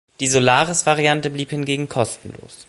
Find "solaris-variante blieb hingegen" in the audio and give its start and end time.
0.25-1.87